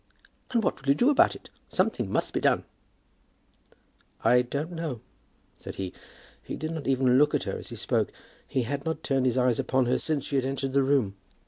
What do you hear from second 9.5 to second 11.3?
upon her since she had entered the room.